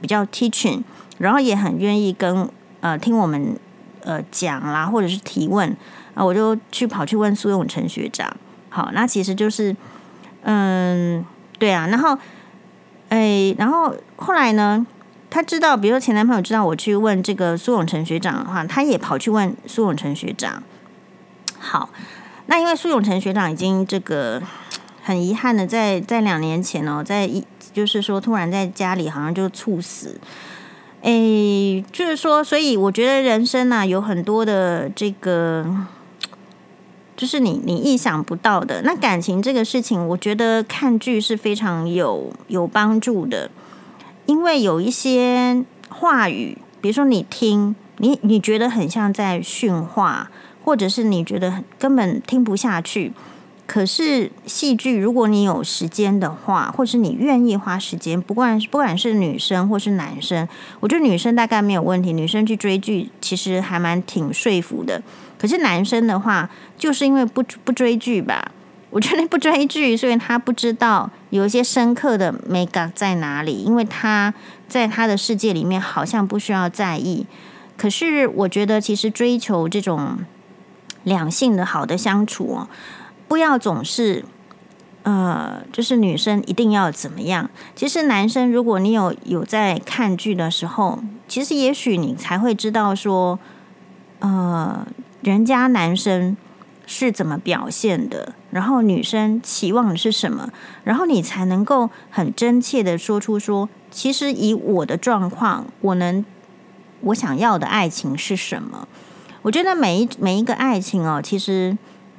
[0.00, 0.82] 比较 teaching，
[1.16, 2.46] 然后也很愿意跟
[2.80, 3.58] 呃听我们
[4.02, 5.74] 呃讲啦，或者是提问
[6.14, 8.36] 啊，我就去跑去问苏永成学长，
[8.68, 9.74] 好，那其实就是，
[10.42, 11.24] 嗯，
[11.58, 12.18] 对啊，然后，
[13.08, 14.86] 哎，然后后来呢，
[15.30, 20.62] 他知道，比如说前男朋友知道我去问这个苏永成学长的话，他也跑去问苏永成学长。
[21.58, 21.90] 好，
[22.46, 24.42] 那因为苏永成学长已经这个
[25.02, 30.20] 很遗憾的在在两年前哦，在一就是说突然在家里好像就猝死。
[31.02, 35.64] 诶，就是说，所以我觉得人生呐、有很多的这个，
[37.16, 38.82] 就是你你意想不到的。
[38.82, 43.50] 那感情这个事情，我觉得看剧是非常有有帮助的，
[44.24, 50.30] 因为有一些话语，比如说你听，你你觉得很像在训话，
[50.66, 53.12] 或者是你觉得根本听不下去。
[53.68, 60.46] 可是戏剧，如果你有时间的话，或是你愿意花时间，不管不管是女生或是男生，
[60.80, 62.12] 我觉得女生大概没有问题。
[62.12, 65.00] 女生去追剧其实还蛮挺说服的。
[65.38, 68.50] 可是男生的话，就是因为不不追剧吧？
[68.90, 74.34] 我觉得不追剧，所以他不知道有一些深刻的美感在哪里，因为他
[74.68, 77.24] 在他的世界里面好像不需要在意。
[77.76, 80.18] 可是我觉得，其实追求这种
[81.06, 82.68] 两性的好的相处哦。
[83.28, 84.24] 不要总是，
[85.04, 87.48] 呃，就是女生一定要怎么样？
[87.76, 93.38] 其实男生，如果你有有在看剧的时候，其实也许你才会知道说，
[94.18, 94.86] 呃，
[95.22, 96.36] 人家男生
[96.86, 100.50] 是怎么表现的，然后女生期望的是什么，
[100.84, 106.24] 然后你才能够很真切的说出说，其实以我的状况，我能
[107.00, 108.86] 我想要的爱情是什么？
[109.46, 111.78] 我觉得每一每一个爱情哦，其实。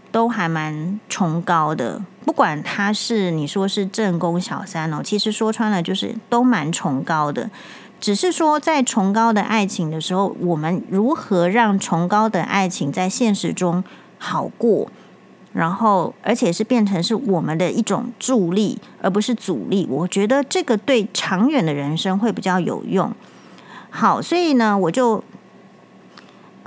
[0.10, 7.52] 都还蛮崇高的，不管他是你说是正宫小三哦，其实说穿了就是都蛮崇高的。
[8.00, 13.84] 只是说在崇高的爱情的时候，我们如何让崇高的爱情在现实中
[14.18, 14.90] 好过，
[15.52, 19.86] 然后而且是变成是我们的一种助力，而不是阻力。
[19.92, 23.12] 我觉得这个对长远的人生会比较有用。
[23.90, 25.22] 好，所以呢，我就。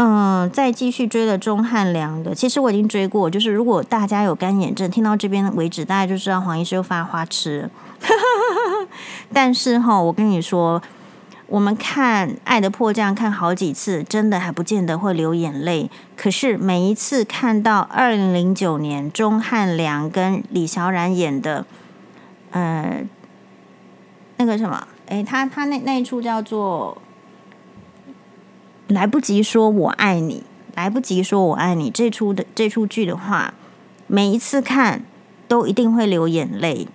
[0.02, 2.34] 嗯，再继续追了钟汉良的。
[2.34, 7.68] 其实我已经追过，就是如果大家有干眼症，听到这边为止，大家就知道黄医师又发花痴。
[9.30, 10.80] 但是哈，我跟你说，
[11.48, 15.90] 我们看《爱的迫降》看好几次，真的还不见得会流眼泪。
[16.16, 21.66] 可是每一次看到二零零九年钟汉良跟李小冉演的，
[22.52, 23.04] 呃，
[24.38, 26.96] 那个什么，诶，他他那那一出叫做。
[28.90, 30.42] 来不及说我爱你，
[30.74, 31.90] 来不及说我爱你。
[31.90, 33.54] 这出的这出剧的话，
[34.08, 35.04] 每一次看
[35.46, 36.88] 都一定会流眼泪，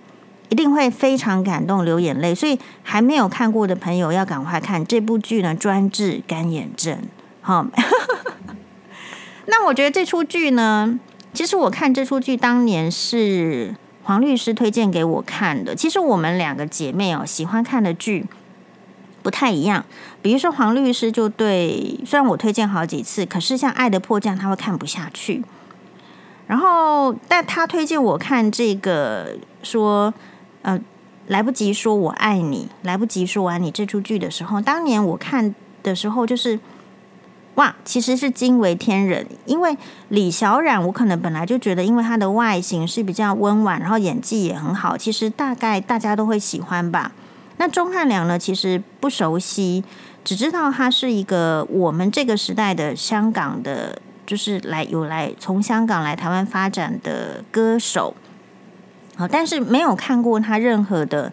[0.50, 2.34] 一定会非常感动，流眼泪。
[2.34, 6.98] 所以还没有看过的朋友要赶快看这部剧呢，专治干眼症。
[7.40, 7.66] 好，
[9.46, 11.00] 那我觉得这出剧呢，
[11.32, 15.74] 其实我看这出剧当年是黄律师推荐给我看的。
[15.74, 18.26] 其实我们两个姐妹哦，喜欢看的剧。
[19.26, 19.84] 不太一样，
[20.22, 25.42] 比如说黄律师就对，虽然我推荐好几次，可是像《爱的迫降》他会看不下去。
[26.46, 30.14] 然后，但他推荐我看这个，说
[30.62, 30.78] 呃，
[31.26, 36.60] 来不及说我爱你，来不及说完你这出剧的时候，当年我看的时候就是
[37.56, 39.76] 哇，其实是惊为天人，因为
[40.10, 47.10] 李小冉，我可能本来就觉得，因为她的外形是比较温婉，然后演技也很好，其实大概大家都会喜欢吧。
[47.58, 48.38] 那钟汉良呢？
[48.38, 49.82] 其实不熟悉，
[50.22, 58.14] 只知道他是一个我们这个时代的香港的，就是来有来从香港来台湾发展的歌手。
[59.16, 61.32] 好，但是没有看过他任何的，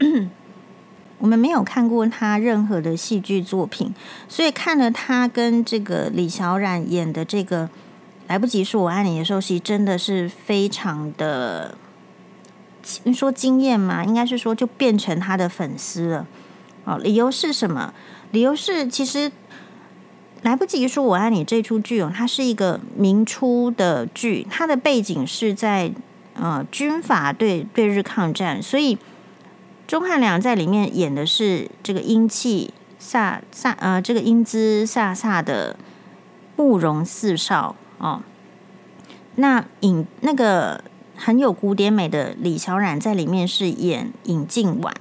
[1.18, 3.94] 我们没有看过他任何的戏剧作品，
[4.26, 7.66] 所以看了他跟这个李小冉演的这个
[8.28, 11.76] 《来不及说我爱你》的时候，其实真的是非常的。
[13.14, 14.04] 说经验吗？
[14.04, 16.26] 应该是说就变成他的粉丝了。
[16.84, 17.94] 哦，理由是什么？
[18.30, 19.32] 理由是其实
[20.42, 25.92] 来不及说我爱你这出剧哦，它是一个明初的剧，它的背景是在
[26.34, 28.98] 呃军阀对对日抗战，所以
[29.86, 35.76] 钟汉良在里面演的是这个英气飒飒呃这个英姿飒飒的
[36.56, 38.20] 慕容四少哦。
[39.36, 40.84] 那影那个。
[41.16, 44.94] 很有古典美的李小冉在里面是演尹静婉，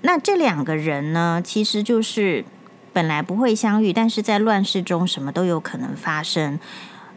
[0.00, 2.44] 那这两个人呢，其实就是
[2.92, 6.58] 本来不会相遇，但是在乱世中什么都有可能发生。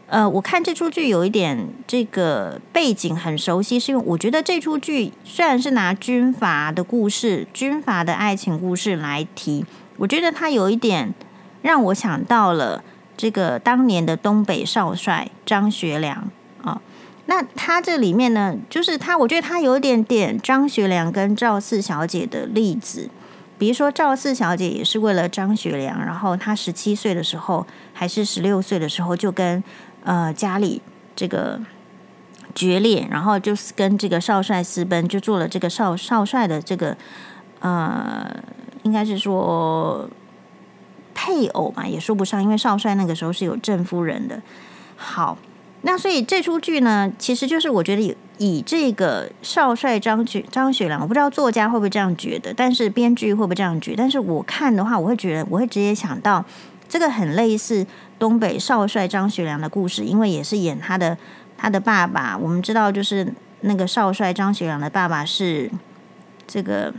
[0.06, 9.64] 呃，我看这出剧有一点这个背景很熟悉，是因为我觉得这出剧虽然是拿军阀的故事、军阀的爱情故事来提，
[9.96, 11.14] 我觉得它有一点
[11.62, 12.84] 让我想到了
[13.16, 16.30] 这个当年的东北少帅张学良
[16.62, 16.82] 啊。
[17.26, 23.08] 那他这里面呢，就是他，我觉得他有点点张学良跟赵四小姐的例子。
[23.58, 29.62] 比如说赵四小姐也是为了张学良，然后她十七岁的时候还是十六岁的时候就跟
[30.02, 30.82] 呃家里
[31.14, 31.60] 这个
[32.56, 36.96] 决裂，然后就是跟这个少帅私奔，就做了这个少少帅的这个
[37.60, 38.28] 呃，
[38.82, 40.10] 应该是说
[41.14, 44.42] 配偶嘛，也说不上，因为少帅那个时候是有正夫人的。
[44.96, 45.38] 好。
[45.82, 53.96] 那所以这出剧呢，其实就是我觉得以以这个少帅张学张学良，我不知道作家会不会这样觉得，但是编剧会不会这样觉得？
[53.98, 56.44] 但是我看的话，我会觉得我会直接想到
[56.88, 57.86] 这个很类似
[58.18, 61.18] 东北少帅张学良的故事，因为也是演他的
[61.58, 62.38] 他的爸爸。
[62.38, 65.70] 我们知道，就是那个少帅张学良的爸爸是
[66.46, 66.94] 这个。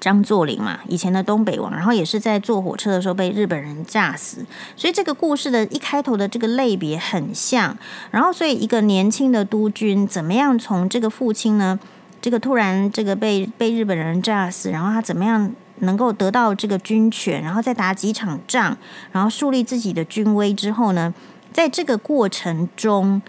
[0.00, 7.76] 张作霖嘛，以前的东北王，然后也是在坐火车的时候被日本人炸死，所以这个故事的一开头的这个类别很像。
[8.12, 11.78] 然后，所以一个年轻的督军怎么样从这个父亲呢，
[12.20, 18.76] 这个突然这个被被日本人炸死，然后他怎么样能够得到这个军权，然后再打几场仗，
[19.10, 21.12] 然后树立自己的军威之后呢，
[21.52, 23.20] 在这个过程中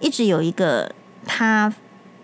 [0.00, 0.92] 一直有一个
[1.24, 1.72] 他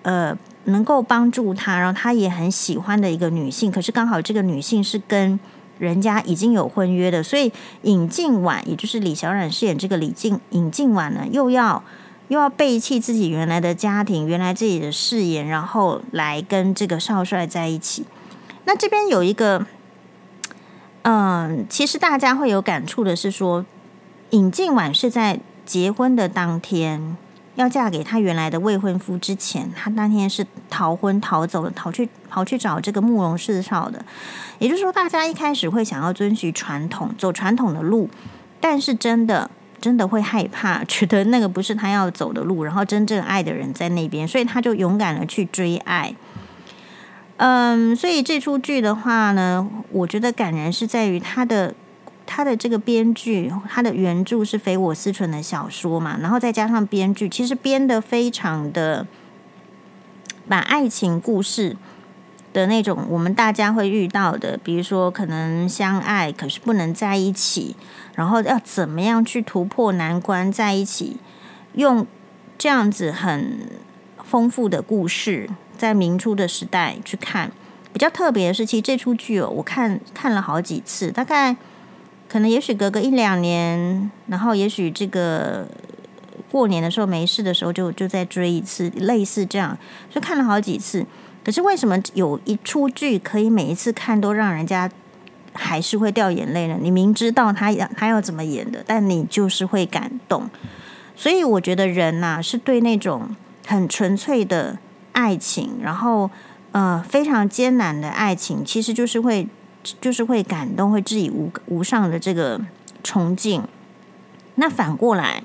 [0.02, 0.36] 呃。
[0.64, 5.38] 能够帮助他，然后他也很喜欢的一个女性，可是刚好这个女性是跟
[5.78, 11.82] 人家已经有婚约的，所以尹静婉，也就是李小冉饰演这个李静尹静婉呢，又要
[12.28, 18.04] 又要背弃自己原来的家庭，原来自己的誓言，然后来跟这个少帅在一起。
[18.64, 19.66] 那这边有一个，
[21.02, 23.66] 嗯，其实大家会有感触的是说，
[24.30, 27.16] 尹静婉是在结婚的当天。
[27.54, 34.02] 要嫁给他原来的未婚夫之前，他当天是逃婚逃走了，逃去跑去找这个慕容世少的。
[34.58, 38.08] 也就是说，大家一开始会想要遵循传统，走传统的路，
[38.60, 46.14] 但是真的真的会害怕，觉得那个不是他要走的路，然后真正爱的人在那边，所以他就勇敢的去追爱。
[47.36, 51.74] 嗯，所以这出剧的话呢，我觉得感人是在于他的。
[52.24, 59.06] 他的这个编剧，他的原著是非我思存的小说嘛，然后再加上编剧，其实编得非常的
[60.48, 61.76] 把爱情故事
[62.52, 67.76] 的那种我们大家会遇到的，比如说可能相爱可是不能在一起，
[68.14, 71.16] 然后要怎么样去突破难关在一起，
[71.74, 72.06] 用
[72.56, 73.68] 这样子很
[74.24, 77.50] 丰富的故事，在明初的时代去看，
[77.92, 81.56] 比较特别的是，其实这出剧哦，我看看了好几次，大概。
[82.32, 85.68] 可能也许隔个一两年，然后也许这个
[86.50, 89.76] 过年的时候没事的时候就就再追一次，类似这样，
[90.08, 91.04] 就看了好几次。
[91.44, 94.90] 可是为什么有一出剧可以每一次看都让人家
[95.52, 96.78] 还是会掉眼泪呢？
[96.80, 100.48] 你明知道他要他要怎么演的，但你就是会感动。
[101.14, 104.78] 所以我觉得人呐、是对那种很纯粹的
[105.12, 106.30] 爱情，然后
[106.70, 109.46] 呃非常艰难的爱情，其实就是会。
[110.00, 112.60] 就是会感动，会致以无无上的这个
[113.02, 113.62] 崇敬。
[114.56, 115.42] 那反过来，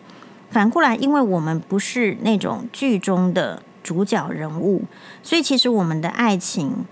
[0.50, 4.84] 反过来，因为我们不是那种剧中的主角人物，
[5.23, 6.86] 所以其实我们的爱情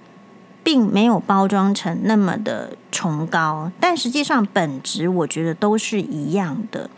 [0.63, 3.71] 并没有包装成那么的崇高。
[3.79, 6.89] 但实际上，本质我觉得都是一样的，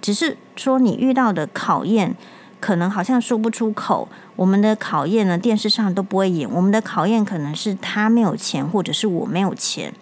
[0.00, 2.14] 只是说你遇到的考验。
[2.58, 6.50] 可能好像说不出口，我们的考验呢，电视上都不会演。
[6.50, 9.92] 我们的考验可能是他没有钱，或者是我没有钱。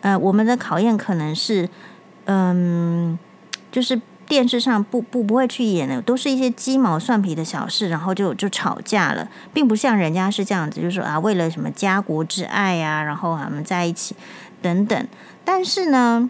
[0.00, 1.68] 呃，我们的考验可能是，
[2.24, 3.18] 嗯，
[3.70, 14.16] 就是电视上不不不会去演的，都是一些鸡毛蒜皮的小事，然后就就吵架了，并不像人家是这样子，就是说啊，为了什么家国之爱呀，然后他们在一起
[14.60, 15.06] 等等。
[15.44, 16.28] 但是呢，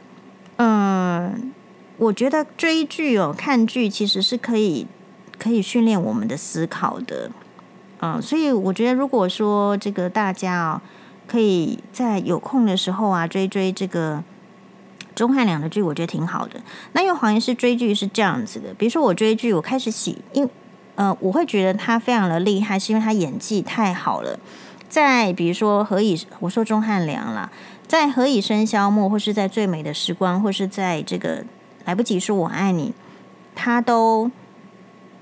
[0.56, 1.52] 嗯，
[1.96, 4.86] 我觉得追剧哦，看剧其实是可以。
[5.44, 7.30] 可以训练我们的思考的，
[8.00, 10.82] 嗯，所以我觉得，如果说这个大家啊，
[11.26, 14.24] 可以在有空的时候啊，追追这个
[15.14, 16.58] 钟汉良的剧，我觉得挺好的。
[16.94, 20.48] 那因为黄医师追剧是这样子的，比如说我追剧，我开始喜，因
[20.94, 24.38] 呃，我会觉得他非常的厉害，是因为他演技太好了。
[24.88, 27.50] 在比如说何以，我说钟汉良啦，
[27.86, 31.44] 在何以笙箫默，或是在最美的时光，或是在这个
[31.84, 32.94] 来不及说我爱你，
[33.54, 34.30] 他都。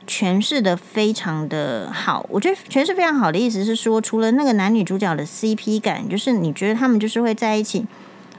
[0.06, 7.86] 诠释的非常的好，我觉得诠释非常好的意思是说，除了那个男女主角的 CP 感，就是你觉得他们就是会在一起。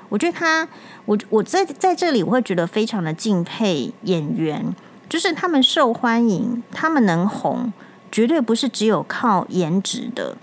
[0.10, 0.68] 我觉得他，
[1.06, 4.76] 我我在在这里我会觉得非常的敬佩演员，
[5.10, 7.74] 就是他们受欢迎，他们能红，
[8.12, 10.38] 绝对不是只有靠颜值的。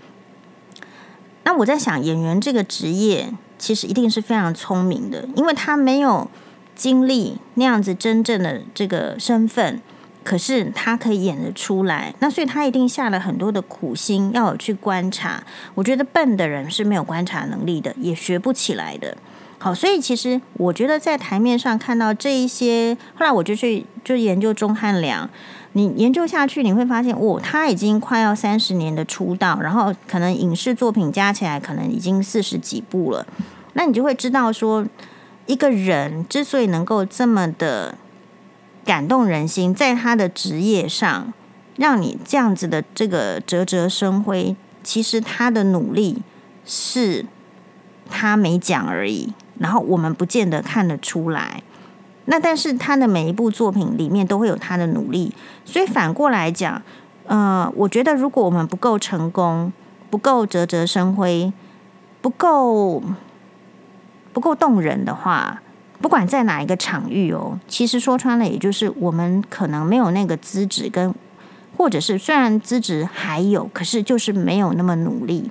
[1.44, 6.28] 那我在想，演员这个职业其实一定是非常聪明的，因为他没有
[6.74, 9.80] 经历那样子真正的这个身份。
[10.22, 15.42] 可是他可以演得出来，那所以他一定下了很多的苦心，要有去观察。
[15.74, 19.16] 我觉得笨的人是没有观察能力的，也学不起来的。
[19.58, 25.28] 好，所以其实我觉得在台面上看到这一些，后来我就去就研究钟汉良。
[25.72, 33.26] 你研究下去，你会发现，哦，他已经快要三十年的出道，然后可能影视作品加起来可能已经四十几部了。
[33.72, 34.86] 那你就会知道说，
[35.46, 37.94] 一个人之所以能够这么的。
[38.84, 41.32] 感动人心，在他的职业上，
[41.76, 46.22] 让你这样子的这个啧啧生辉，其实他的努力
[46.64, 47.26] 是
[48.10, 51.62] 他没讲而已，然后我们不见得看得出来。
[52.26, 55.32] 那但是他的每一部作品里面都会有他的努力，
[55.64, 56.80] 所以反过来讲，
[57.26, 59.72] 呃，我觉得如果我们不够成功，
[60.10, 61.52] 不够啧啧生辉，
[62.20, 63.02] 不够
[64.32, 65.60] 不够动人的话。
[66.00, 71.14] 不管在哪一个场域哦，其实说穿了，也就是我们可能没有那个资质，跟
[71.76, 75.50] 或者是虽然资质还有，可是就是没有那么努力。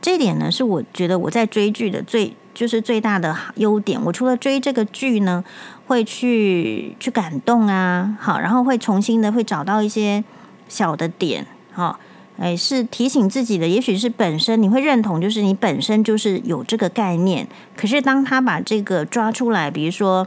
[0.00, 4.02] 这一点呢，是我觉得我在追剧的最就是最大的优点。
[4.04, 5.44] 我除了追这个剧呢，
[5.86, 10.24] 会去去感动啊，好，然后会重新的会找到一些
[10.68, 11.98] 小的点，好。
[12.38, 17.46] 哎，是提醒自己的，也许是本身你会认同，就是你本身就是有这个概念。
[17.74, 20.26] 可是当他把这个抓出来，比如说，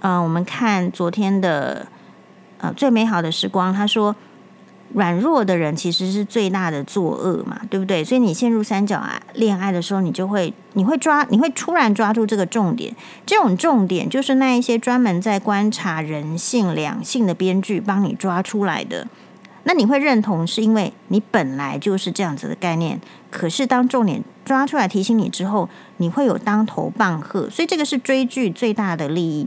[0.00, 1.86] 嗯、我们看昨天的
[2.58, 4.14] 呃最美好的时光，他说
[4.94, 8.04] 软弱的人其实是最大的作恶嘛，对不对？
[8.04, 9.02] 所以你陷入三角
[9.34, 12.94] 恋爱的时候，你就会你会抓，你会突然抓住这个重点。
[13.26, 19.08] 这种重点就是那一些专门在观察人性、两性的编剧帮你抓出来的。
[19.64, 23.00] 那你会认同，是因为你本来就是这样子的概念。
[23.30, 27.48] 可是当重点抓出来提醒你之后，你会有当头棒喝。
[27.50, 29.46] 所以这个是追剧最大的利益。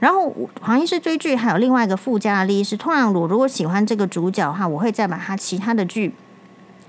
[0.00, 6.12] 然后黄医师追剧还有另外一个附加的利益是，通常我如果喜欢这个主角的话，我会再把他其他的剧，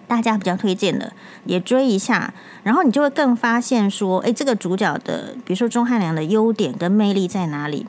[0.06, 1.14] 大家比较推荐的
[1.46, 2.34] 也追一下。
[2.64, 7.86] 然后你就会更发现说，诶，这个主角的，比如说钟汉良的优点跟魅力在哪里？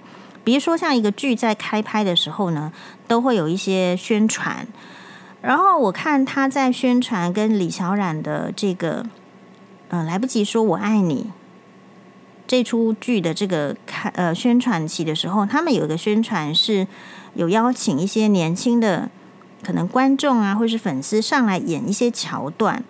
[0.47, 2.73] 比如说，像一个剧在开拍的时候呢，
[3.09, 4.65] 都会有一些宣传。
[5.43, 9.05] 然后我看他在宣传跟李小冉的这个，
[9.89, 11.33] 嗯、来不及说我爱你
[12.47, 16.87] 这出剧的这个开呃宣传期的时候，他们有一个宣传是
[17.35, 19.11] 有邀请一些年轻的
[19.65, 22.85] 可能观众啊，或是粉丝上来演一些桥段。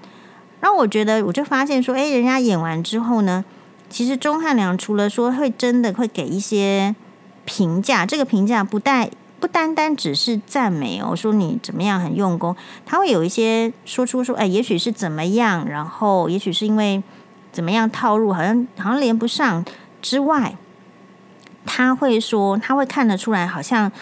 [0.61, 3.43] 然后我觉得，我就发现说，哎，人家演完之后呢，
[3.89, 6.95] 其实钟汉良除了说会真的会给一些。
[7.47, 17.03] 评价这个评价不带不单单只是赞美哦，说你怎么样很用功，他会有一些说出说，哎，也许是怎么样，然后也许是因为
[17.53, 19.65] 怎么样套路，好像好像连不上
[20.01, 20.57] 之外，
[21.67, 23.93] 他会说他会看得出来，好像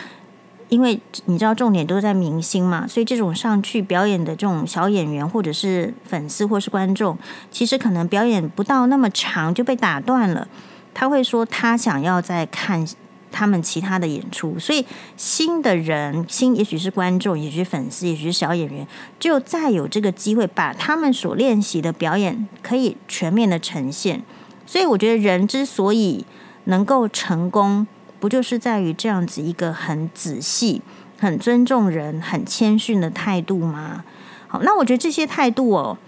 [0.69, 7.19] 因为你知道重点都在明星嘛，所以这种上去表演的这种小演员或者是粉丝或是观众，
[7.51, 10.47] 其实可能表演不到那么长就被打断了，
[10.95, 12.87] 他会说他想要再看。
[13.35, 18.87] 他们其他的演出，所以新的人，新也许是观众，也许是粉丝，也许是小演员，
[19.19, 24.23] 就再有这个机会把他们所练习的表演可以全面的呈现。
[24.65, 26.25] 所以我觉得人之所以
[26.67, 27.85] 能够成功，
[28.21, 30.81] 不就是在于这样子一个很仔细、
[31.19, 34.05] 很尊重人、很谦逊的态度吗？
[34.47, 35.99] 好，那我觉得这些态度哦，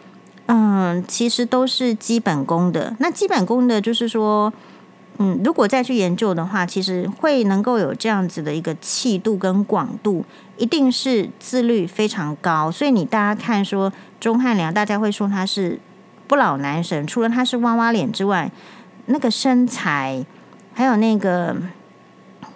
[0.46, 2.94] 嗯，其实都是基本功的。
[3.00, 4.52] 那基本功的就是说。
[5.18, 10.22] 嗯，如果再去研究的话，其实会能够有这样子的一个气度跟广度，
[10.58, 12.70] 一定是自律非常高。
[12.70, 13.90] 所以你大家看说
[14.20, 15.80] 钟汉良，大家会说他是
[16.26, 18.50] 不老男神，除了他是娃娃脸之外，
[19.06, 20.26] 那个身材
[20.74, 21.56] 还有那个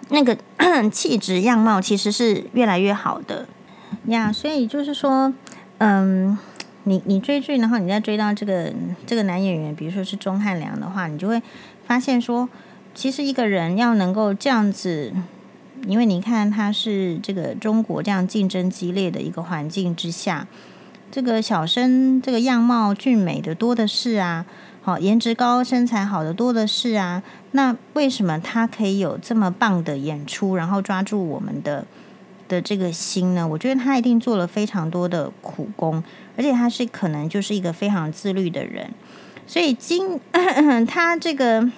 [0.09, 0.37] 那个
[0.91, 3.47] 气质样貌，其实是越来越好的
[4.05, 4.31] 呀。
[4.31, 5.33] 所以就是说，
[5.79, 6.37] 嗯，
[6.83, 8.71] 你你追剧，然后你再追到这个
[9.07, 11.41] 这个男演员，比如说是钟汉良的话，你就会。
[11.91, 12.47] 发现说，
[12.95, 15.11] 其实一个人要能够这样子，
[15.85, 20.47] 因为你看他是这个中国这样竞争激烈的一个环境之下，
[21.11, 24.45] 这个小生这个样貌俊美的多的是啊，
[24.81, 27.21] 好颜值高身材好的多的是啊，
[27.51, 31.85] 那为什么他可以有这么棒的演出，然后抓住我们的
[32.47, 33.45] 的这个心呢？
[33.45, 36.01] 我觉得他一定做了非常多的苦功，
[36.37, 38.89] 而且他是可能就是一个非常自律的人。
[39.51, 40.17] 所以今
[40.87, 41.69] 他这个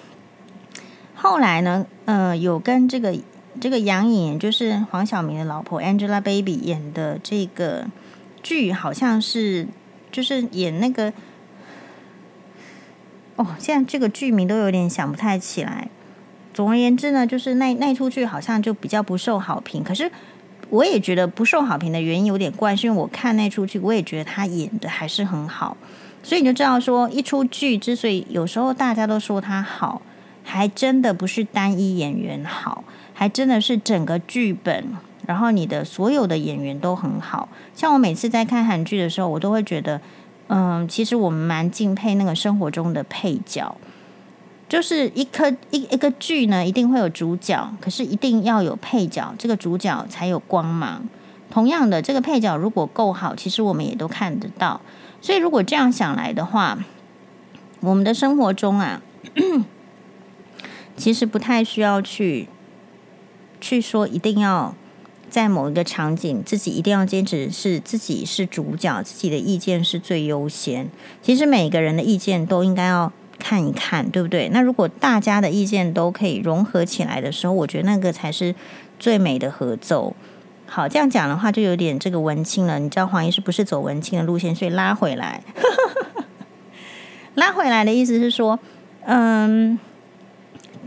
[1.16, 3.12] 后来呢，呃，有跟这个
[3.60, 7.88] 这个杨颖，就是黄晓明的老婆 Angelababy 演的这个
[8.44, 9.66] 剧，好像是
[10.12, 11.12] 就是演那个
[13.34, 15.88] 哦，现在这个剧名都有点想不太起来。
[16.52, 19.82] 总而言之呢，就是那那出剧好像就比较不受好评。
[19.82, 20.08] 可是
[20.70, 25.76] 我也觉得不受好评的原因有点怪，是因为我看那出剧，我也觉得他演的还是很好，
[26.24, 30.00] 所以你就知道说，一出剧之所以有时候大家都说他好，
[30.42, 34.86] 还真的不是单一演员好，还真的是整个剧本，
[35.26, 37.50] 然后你的所有的演员都很好。
[37.74, 40.00] 像我每次在看韩剧的时候，我都会觉得，
[40.48, 43.76] 嗯，其实我们蛮敬佩那个生活中的配角。
[44.66, 51.06] 就是一颗一一个剧呢，一定会有主角，可是一定要有配角，这个主角才有光芒。
[51.50, 54.80] 同样的，这个配角如果够好，其实我们也都看得到。
[55.24, 56.78] 所以如果这样想来的话，
[57.80, 59.00] 我们的生活中啊，
[60.98, 62.46] 其实不太需要去
[63.58, 64.74] 去说一定要
[65.30, 70.90] 在某一个场景，自己一定要坚持是自己是主角，自己的意见是最优先。
[71.22, 73.10] 其实每个人的意见都应该要。
[73.36, 74.48] 看一看，对不对？
[74.50, 78.54] 那如果大家的意见都可以融合起来的时候，我觉得那个才是
[78.98, 80.14] 最美的合奏。
[80.66, 82.78] 好，这样讲的话就有点这个文青了。
[82.78, 85.42] 你知道黄医师不是走文青的路线，所以拉回来，
[87.34, 88.58] 拉回来的意思是说，
[89.04, 89.78] 嗯，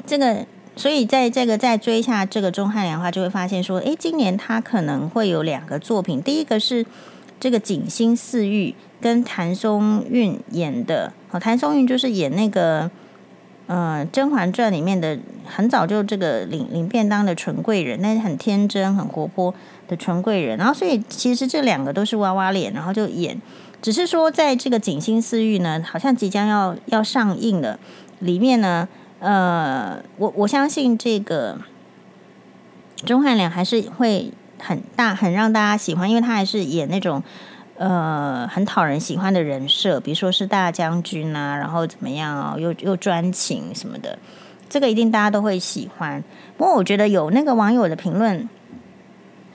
[0.06, 6.86] 这个，所以在这个再追一下这个钟汉良的话，就会发现说，诶，今年他可能会有两个作品，第一个是
[7.40, 8.72] 这个《锦心似玉》。
[9.00, 12.90] 跟谭松韵演的，哦，谭松韵就是演那个，
[13.68, 19.54] 呃，《甄嬛传》里面的很早就这个领领便当的纯贵人，那是很天真、很活泼
[19.90, 20.58] 的纯贵人。
[20.58, 23.40] 然后，所以其实这两个都是娃娃脸，然后就演。
[23.82, 27.78] 只是说，在这个《锦心似玉》呢，好像即将要要上映了。
[28.20, 28.88] 里面呢，
[29.20, 31.60] 呃，我我相信这个
[33.06, 37.22] 钟汉良还是会很大，很让大家喜欢，因为他还是演那种。
[37.78, 44.18] 呃，很讨人喜欢的人设，比如说是大将军啊，然后怎么样啊，又又专情什么的，
[44.68, 46.24] 这个一定大家都会喜欢。
[46.58, 48.50] 不过我觉得有那个网友的评论，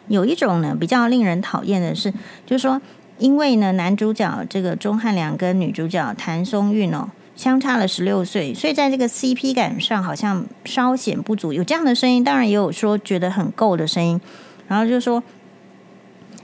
[0.07, 2.13] 有一种呢比较令人讨厌的是，
[2.47, 2.81] 就是说，
[3.19, 11.53] 因为呢男主角这个钟汉良跟女主角谭松韵哦相差了十六岁，所以在这个 CP 感上好像稍显不足。
[11.53, 14.21] 有这样的声音，当然也有说觉得很够的声音，
[14.69, 15.21] 然后就说。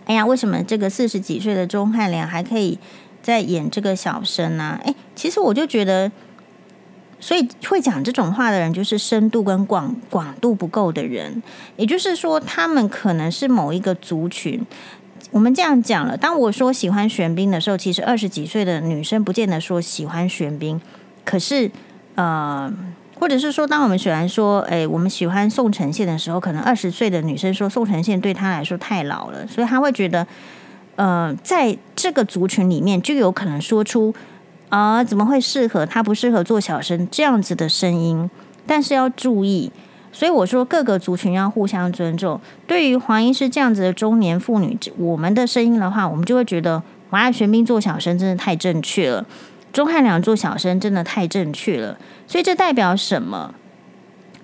[0.08, 2.78] 哎呀，为什么这个四十几岁的钟汉良还可以
[3.22, 4.80] 再演这个小生呢？
[4.82, 6.10] 哎，其实我就觉得，
[7.20, 11.42] 所以会讲这种话的人，就是深度跟广广度不够的人。
[11.76, 14.64] 也就是说，他们可能是某一个族群。
[15.30, 20.80] 我们这样讲了，当我说喜欢玄彬的时候，其实二十几岁的女生不见得说喜欢玄彬，
[21.24, 21.70] 可是
[22.14, 22.72] 呃。
[23.18, 30.26] 或者是说，当我们喜欢说，哎，我们喜欢宋承宪的时候，可能二十岁的女生说宋承宪对她来说太老了，所以她会觉得，
[30.96, 34.14] 呃，在这个族群里面就有可能说出
[34.68, 38.30] 啊，怎么会适合她不适合做小生这样子的声音。
[38.66, 39.72] 但是要注意，
[40.12, 42.38] 所以我说各个族群要互相尊重。
[42.66, 49.24] 对于黄医师这样子的中年妇女，我们的声音的话，我们就会觉得，哇，玄彬做小生真的太正确了。
[49.78, 53.54] 钟汉良做小生真的太正确了，所以这代表什么？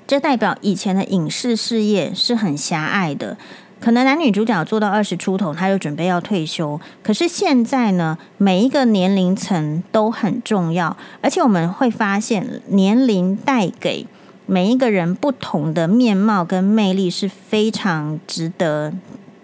[0.07, 3.37] 这代表以前的影视事业是很狭隘的，
[3.81, 6.81] 可能男女主角做到二十出头，他就准备要退休。
[7.03, 14.07] 可是现在呢，每一个年龄层都很重要，而且我们会发现，年龄带给
[14.47, 18.93] 每一个人不同的面貌跟魅力是非常值得，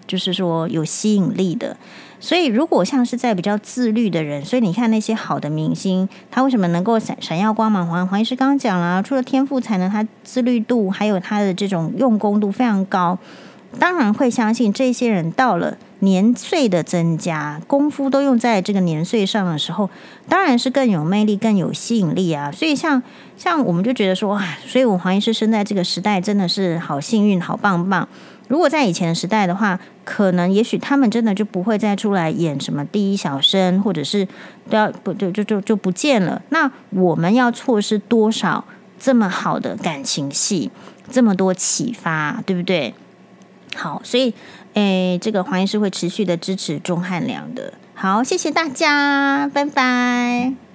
[0.07, 1.75] 就是说有吸引力的。
[2.21, 7.85] 所以，如果像是在比较自律的人，所以你看那些好的明星，他为什么能够闪闪耀光芒？
[7.87, 13.17] 黄黄医师刚刚讲了，除了天赋才能，他自律度还有他的这种用功度非常高。
[13.79, 19.89] 当然会相信这些人到了年岁的增加，功夫都用在这个年岁上的时候，
[20.27, 22.51] 当然是更有魅力、更有吸引力啊。
[22.51, 23.01] 所以像
[23.37, 28.07] 像我们就觉得说，哇，所以我黄医师生在这个时代真的是好幸运、好棒棒。
[28.51, 34.27] 如果在以前的时代的话，可能也许他们真的就不会再出来演什么第一小生，或者是
[34.69, 36.41] 都要不就就就就不见了。
[36.49, 38.65] 那我们要错失多少
[38.99, 40.69] 这么好的感情戏，
[41.09, 42.93] 这么多启发，对不对？
[43.73, 44.33] 好，所以
[44.73, 47.73] 诶，这个黄医师会持续的支持钟汉良的。
[47.93, 50.70] 好，谢谢大家，拜拜。